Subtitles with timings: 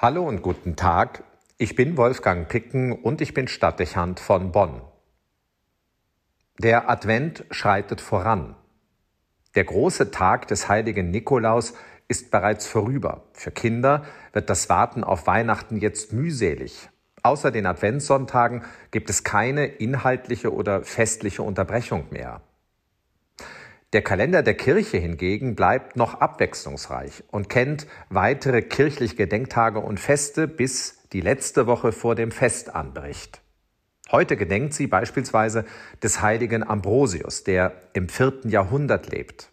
[0.00, 1.24] Hallo und guten Tag.
[1.56, 4.80] Ich bin Wolfgang Picken und ich bin Stadtdechant von Bonn.
[6.60, 8.54] Der Advent schreitet voran.
[9.56, 11.74] Der große Tag des heiligen Nikolaus
[12.06, 13.24] ist bereits vorüber.
[13.32, 16.88] Für Kinder wird das Warten auf Weihnachten jetzt mühselig.
[17.24, 18.62] Außer den Adventssonntagen
[18.92, 22.40] gibt es keine inhaltliche oder festliche Unterbrechung mehr.
[23.94, 30.46] Der Kalender der Kirche hingegen bleibt noch abwechslungsreich und kennt weitere kirchliche Gedenktage und Feste,
[30.46, 33.40] bis die letzte Woche vor dem Fest anbricht.
[34.10, 35.64] Heute gedenkt sie beispielsweise
[36.02, 39.48] des heiligen Ambrosius, der im vierten Jahrhundert lebt.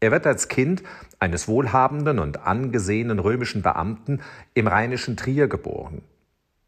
[0.00, 0.82] Er wird als Kind
[1.18, 4.22] eines wohlhabenden und angesehenen römischen Beamten
[4.54, 6.00] im rheinischen Trier geboren.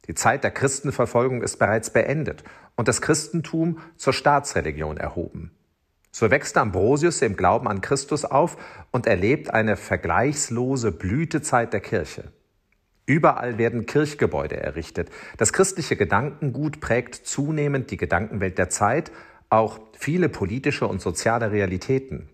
[0.06, 2.44] Die Zeit der Christenverfolgung ist bereits beendet
[2.76, 5.52] und das Christentum zur Staatsreligion erhoben.
[6.12, 8.56] So wächst Ambrosius im Glauben an Christus auf
[8.90, 12.32] und erlebt eine vergleichslose Blütezeit der Kirche.
[13.06, 15.10] Überall werden Kirchgebäude errichtet.
[15.36, 19.10] Das christliche Gedankengut prägt zunehmend die Gedankenwelt der Zeit,
[19.48, 22.28] auch viele politische und soziale Realitäten.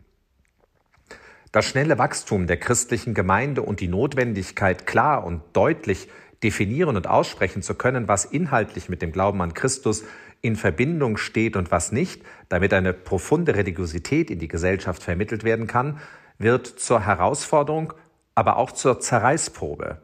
[1.53, 6.09] Das schnelle Wachstum der christlichen Gemeinde und die Notwendigkeit, klar und deutlich
[6.43, 10.05] definieren und aussprechen zu können, was inhaltlich mit dem Glauben an Christus
[10.47, 15.67] in Verbindung steht und was nicht, damit eine profunde Religiosität in die Gesellschaft vermittelt werden
[15.67, 16.01] kann,
[16.39, 17.93] wird zur Herausforderung,
[18.35, 20.01] aber auch zur Zerreißprobe.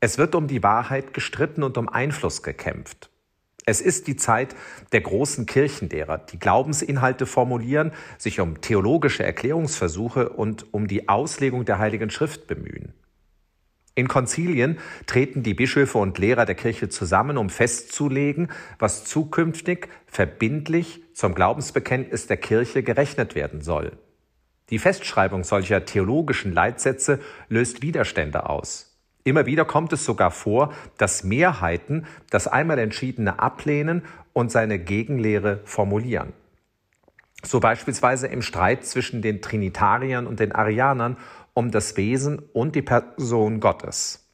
[0.00, 3.10] Es wird um die Wahrheit gestritten und um Einfluss gekämpft.
[3.64, 4.56] Es ist die Zeit
[4.90, 11.78] der großen Kirchenlehrer, die Glaubensinhalte formulieren, sich um theologische Erklärungsversuche und um die Auslegung der
[11.78, 12.92] Heiligen Schrift bemühen.
[13.94, 21.02] In Konzilien treten die Bischöfe und Lehrer der Kirche zusammen, um festzulegen, was zukünftig verbindlich
[21.12, 23.92] zum Glaubensbekenntnis der Kirche gerechnet werden soll.
[24.70, 28.96] Die Festschreibung solcher theologischen Leitsätze löst Widerstände aus.
[29.24, 35.60] Immer wieder kommt es sogar vor, dass Mehrheiten das einmal Entschiedene ablehnen und seine Gegenlehre
[35.64, 36.32] formulieren.
[37.44, 41.16] So beispielsweise im Streit zwischen den Trinitariern und den Arianern
[41.54, 44.28] um das Wesen und die Person Gottes.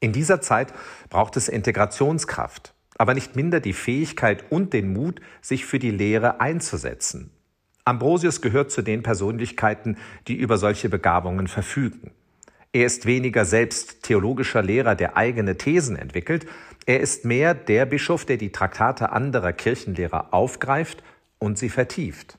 [0.00, 0.72] In dieser Zeit
[1.08, 6.40] braucht es Integrationskraft, aber nicht minder die Fähigkeit und den Mut, sich für die Lehre
[6.40, 7.30] einzusetzen.
[7.84, 9.96] Ambrosius gehört zu den Persönlichkeiten,
[10.28, 12.10] die über solche Begabungen verfügen.
[12.72, 16.46] Er ist weniger selbst theologischer Lehrer, der eigene Thesen entwickelt,
[16.86, 21.02] er ist mehr der Bischof, der die Traktate anderer Kirchenlehrer aufgreift
[21.38, 22.38] und sie vertieft.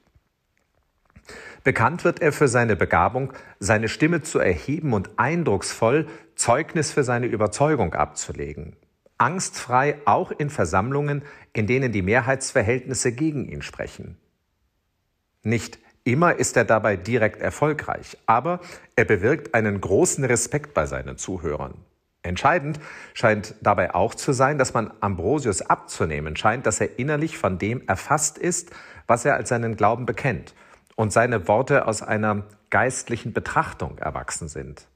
[1.67, 7.25] Bekannt wird er für seine Begabung, seine Stimme zu erheben und eindrucksvoll Zeugnis für seine
[7.25, 8.77] Überzeugung abzulegen.
[9.17, 14.15] Angstfrei auch in Versammlungen, in denen die Mehrheitsverhältnisse gegen ihn sprechen.
[15.43, 18.61] Nicht immer ist er dabei direkt erfolgreich, aber
[18.95, 21.73] er bewirkt einen großen Respekt bei seinen Zuhörern.
[22.23, 22.79] Entscheidend
[23.13, 27.85] scheint dabei auch zu sein, dass man Ambrosius abzunehmen scheint, dass er innerlich von dem
[27.89, 28.71] erfasst ist,
[29.05, 30.53] was er als seinen Glauben bekennt
[30.97, 34.87] und seine Worte aus einer geistlichen Betrachtung erwachsen sind.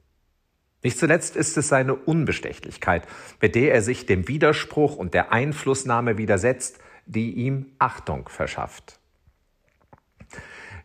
[0.84, 3.08] Nicht zuletzt ist es seine Unbestechlichkeit,
[3.40, 9.00] mit der er sich dem Widerspruch und der Einflussnahme widersetzt, die ihm Achtung verschafft.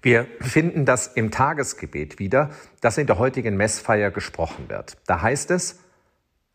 [0.03, 2.51] Wir finden das im Tagesgebet wieder,
[2.83, 4.99] das in der heutigen Messfeier gesprochen wird.
[5.07, 5.81] Da heißt es,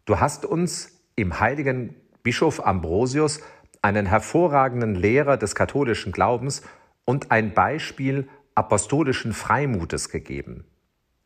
[0.06, 3.42] du hast uns im heiligen Bischof Ambrosius
[3.82, 6.62] einen hervorragenden Lehrer des katholischen Glaubens
[7.06, 10.66] und ein Beispiel apostolischen Freimutes gegeben.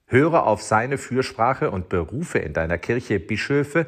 [0.08, 3.88] Höre auf seine Fürsprache und berufe in deiner Kirche Bischöfe,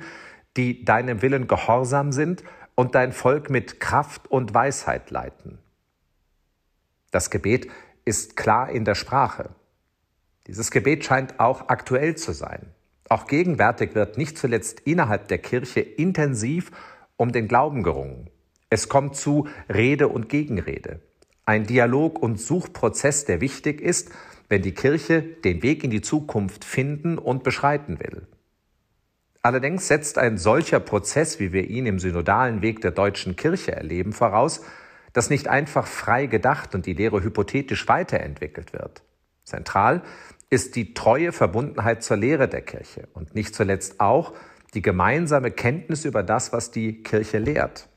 [0.56, 2.44] die deinem Willen gehorsam sind
[2.76, 5.60] und dein Volk mit Kraft und Weisheit leiten.
[7.12, 7.68] Das Gebet
[8.06, 9.50] ist klar in der Sprache.
[10.48, 12.74] Dieses Gebet scheint auch aktuell zu sein.
[13.10, 16.72] Auch gegenwärtig wird nicht zuletzt innerhalb der Kirche intensiv
[17.16, 18.30] um den Glauben gerungen.
[18.70, 21.02] Es kommt zu Rede und Gegenrede.
[21.48, 24.12] Ein Dialog- und Suchprozess, der wichtig ist,
[24.50, 28.28] wenn die Kirche den Weg in die Zukunft finden und beschreiten will.
[29.44, 34.12] Allerdings setzt ein solcher Prozess, wie wir ihn im synodalen Weg der deutschen Kirche erleben,
[34.12, 34.62] voraus,
[35.14, 39.04] dass nicht einfach frei gedacht und die Lehre hypothetisch weiterentwickelt wird.
[39.46, 40.02] Zentral
[40.50, 44.34] ist die treue Verbundenheit zur Lehre der Kirche und nicht zuletzt auch
[44.74, 47.88] die gemeinsame Kenntnis über das, was die Kirche lehrt.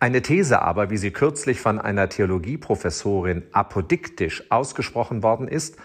[0.00, 5.76] Eine These aber, wie sie kürzlich von einer Theologieprofessorin apodiktisch ausgesprochen worden ist,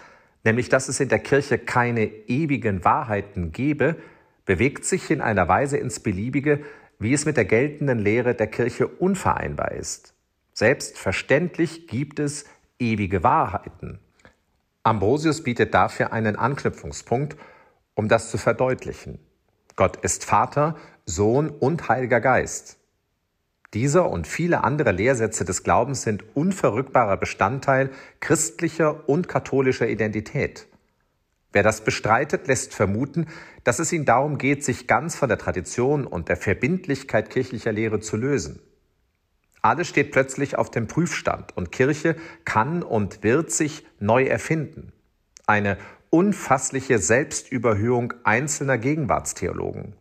[0.44, 3.96] nämlich dass es in der Kirche keine ewigen Wahrheiten gebe,
[4.44, 6.60] bewegt sich in einer Weise ins Beliebige,
[6.98, 10.14] wie es mit der geltenden Lehre der Kirche unvereinbar ist.
[10.52, 12.44] Selbstverständlich gibt es
[12.78, 14.00] ewige Wahrheiten.
[14.82, 17.36] Ambrosius bietet dafür einen Anknüpfungspunkt
[18.00, 19.18] um das zu verdeutlichen.
[19.76, 22.78] Gott ist Vater, Sohn und Heiliger Geist.
[23.72, 30.66] Dieser und viele andere Lehrsätze des Glaubens sind unverrückbarer Bestandteil christlicher und katholischer Identität.
[31.52, 33.26] Wer das bestreitet, lässt vermuten,
[33.64, 38.00] dass es ihm darum geht, sich ganz von der Tradition und der Verbindlichkeit kirchlicher Lehre
[38.00, 38.60] zu lösen.
[39.62, 44.92] Alles steht plötzlich auf dem Prüfstand und Kirche kann und wird sich neu erfinden.
[45.46, 45.76] Eine
[46.08, 49.94] unfassliche Selbstüberhöhung einzelner Gegenwartstheologen.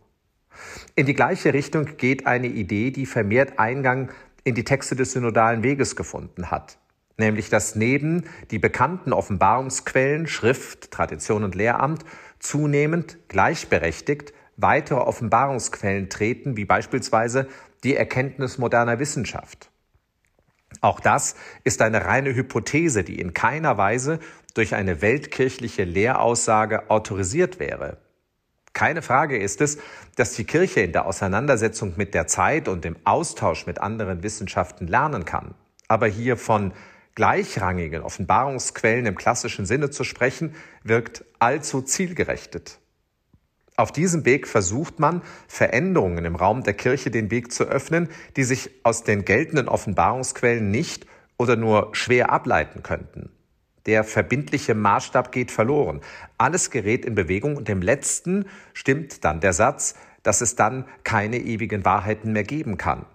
[0.96, 4.12] In die gleiche Richtung geht eine Idee, die vermehrt Eingang
[4.44, 6.78] in die Texte des synodalen Weges gefunden hat,
[7.18, 12.04] nämlich dass neben die bekannten Offenbarungsquellen Schrift, Tradition und Lehramt
[12.40, 17.48] zunehmend gleichberechtigt weitere Offenbarungsquellen treten, wie beispielsweise
[17.84, 19.70] die Erkenntnis moderner Wissenschaft.
[20.82, 24.20] Auch das ist eine reine Hypothese, die in keiner Weise
[24.54, 27.98] durch eine weltkirchliche Lehraussage autorisiert wäre.
[28.80, 29.78] Keine Frage ist es,
[30.16, 34.88] dass die Kirche in der Auseinandersetzung mit der Zeit und im Austausch mit anderen Wissenschaften
[34.88, 35.54] lernen kann.
[35.90, 36.72] Aber hier von
[37.14, 42.80] gleichrangigen Offenbarungsquellen im klassischen Sinne zu sprechen, wirkt allzu zielgerechtet.
[43.76, 48.46] Auf diesem Weg versucht man, Veränderungen im Raum der Kirche den Weg zu öffnen, die
[48.46, 51.06] sich aus den geltenden Offenbarungsquellen nicht
[51.38, 53.30] oder nur schwer ableiten könnten.
[53.86, 56.02] Der verbindliche Maßstab geht verloren.
[56.38, 61.38] Alles gerät in Bewegung und im letzten stimmt dann der Satz, dass es dann keine
[61.38, 63.06] ewigen Wahrheiten mehr geben kann.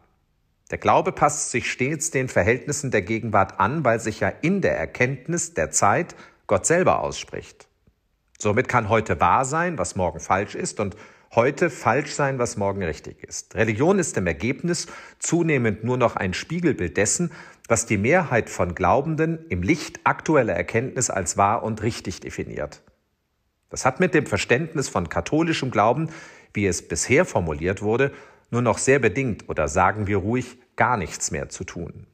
[0.71, 4.79] Der Glaube passt sich stets den Verhältnissen der Gegenwart an, weil sich ja in der
[4.79, 6.17] Erkenntnis der Zeit
[6.47, 7.69] Gott selber ausspricht.
[8.39, 10.97] Somit kann heute wahr sein, was morgen falsch ist, und
[11.35, 13.55] heute falsch sein, was morgen richtig ist.
[13.55, 14.87] Religion ist im Ergebnis
[15.19, 17.33] zunehmend nur noch ein Spiegelbild dessen,
[17.69, 22.83] was die Mehrheit von Glaubenden im Licht aktueller Erkenntnis als wahr und richtig definiert.
[23.71, 26.11] Das hat mit dem Verständnis von katholischem Glauben,
[26.53, 28.13] wie es bisher formuliert wurde,
[28.51, 32.07] nur noch sehr bedingt oder sagen wir ruhig gar nichts mehr zu tun.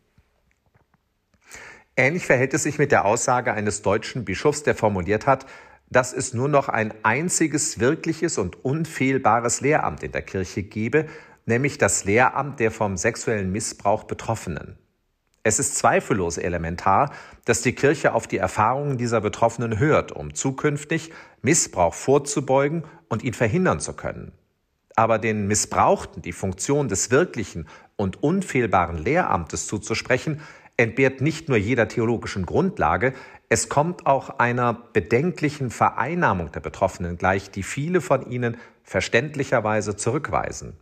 [1.96, 5.44] Ähnlich verhält es sich mit der Aussage eines deutschen Bischofs, der formuliert hat,
[5.90, 11.06] dass es nur noch ein einziges wirkliches und unfehlbares Lehramt in der Kirche gebe,
[11.46, 14.78] nämlich das Lehramt der vom sexuellen Missbrauch Betroffenen.
[15.42, 17.12] Es ist zweifellos elementar,
[17.46, 23.32] dass die Kirche auf die Erfahrungen dieser Betroffenen hört, um zukünftig Missbrauch vorzubeugen und ihn
[23.32, 24.32] verhindern zu können.
[24.96, 30.42] Aber den Missbrauchten die Funktion des wirklichen und unfehlbaren Lehramtes zuzusprechen,
[30.76, 33.14] entbehrt nicht nur jeder theologischen Grundlage,
[33.48, 40.76] es kommt auch einer bedenklichen Vereinnahmung der Betroffenen gleich, die viele von ihnen verständlicherweise zurückweisen.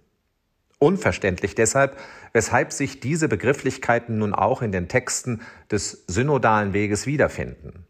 [0.78, 1.98] Unverständlich deshalb,
[2.32, 7.84] weshalb sich diese Begrifflichkeiten nun auch in den Texten des synodalen Weges wiederfinden.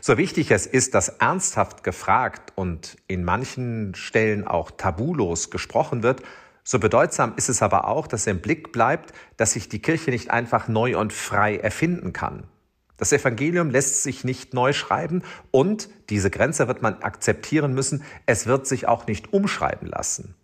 [0.00, 6.22] So wichtig es ist, dass ernsthaft gefragt und in manchen Stellen auch tabulos gesprochen wird,
[6.68, 10.32] so bedeutsam ist es aber auch, dass im Blick bleibt, dass sich die Kirche nicht
[10.32, 12.48] einfach neu und frei erfinden kann.
[12.96, 18.46] Das Evangelium lässt sich nicht neu schreiben und, diese Grenze wird man akzeptieren müssen, es
[18.46, 20.34] wird sich auch nicht umschreiben lassen.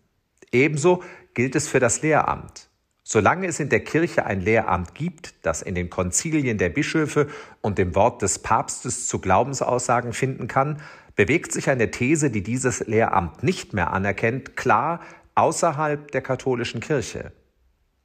[0.52, 1.02] Ebenso
[1.34, 2.68] gilt es für das Lehramt.
[3.02, 7.28] Solange es in der Kirche ein Lehramt gibt, das in den Konzilien der Bischöfe
[7.60, 10.80] und dem Wort des Papstes zu Glaubensaussagen finden kann,
[11.16, 15.00] bewegt sich eine These, die dieses Lehramt nicht mehr anerkennt, klar
[15.34, 17.32] außerhalb der katholischen Kirche.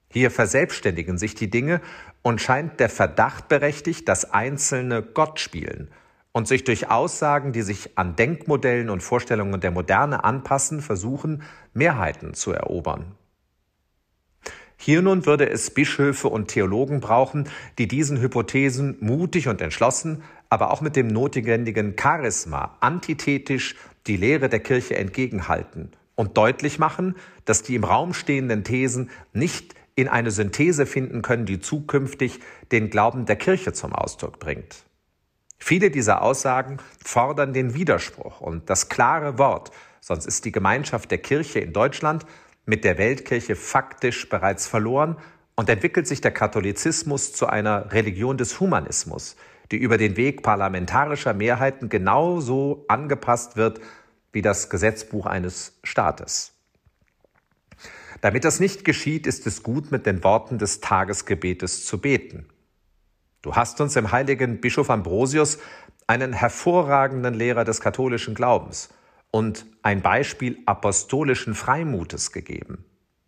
[0.10, 1.82] Hier verselbstständigen sich die Dinge
[2.22, 5.90] und scheint der Verdacht berechtigt, dass Einzelne Gott spielen
[6.38, 11.42] und sich durch Aussagen, die sich an Denkmodellen und Vorstellungen der Moderne anpassen, versuchen,
[11.74, 13.16] Mehrheiten zu erobern.
[14.78, 20.70] Hier nun würde es Bischöfe und Theologen brauchen, die diesen Hypothesen mutig und entschlossen, aber
[20.70, 23.76] auch mit dem notwendigen Charisma antithetisch
[24.06, 27.16] die Lehre der Kirche entgegenhalten und deutlich machen,
[27.46, 32.42] dass die im Raum stehenden Thesen nicht in eine Synthese finden können, die zukünftig
[32.72, 34.87] den Glauben der Kirche zum Ausdruck bringt.
[35.58, 41.18] Viele dieser Aussagen fordern den Widerspruch und das klare Wort, sonst ist die Gemeinschaft der
[41.18, 42.26] Kirche in Deutschland
[42.66, 45.18] mit der Weltkirche faktisch bereits verloren
[45.56, 49.36] und entwickelt sich der Katholizismus zu einer Religion des Humanismus,
[49.72, 53.82] die über den Weg parlamentarischer Mehrheiten genauso angepasst wird
[54.32, 56.54] wie das Gesetzbuch eines Staates.
[58.22, 62.48] Damit das nicht geschieht, ist es gut, mit den Worten des Tagesgebetes zu beten.
[63.42, 65.60] Du hast uns im heiligen Bischof Ambrosius
[66.08, 68.90] einen hervorragenden Lehrer des katholischen Glaubens
[69.32, 72.86] und ein Beispiel apostolischen Freimutes gegeben.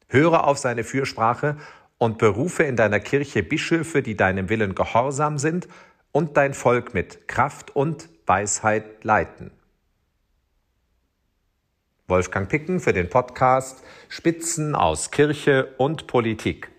[0.08, 1.58] Höre auf seine Fürsprache
[1.98, 5.68] und berufe in deiner Kirche Bischöfe, die deinem Willen gehorsam sind
[6.12, 9.51] und dein Volk mit Kraft und Weisheit leiten.
[12.08, 16.72] Wolfgang Picken für den Podcast Spitzen aus Kirche und Politik.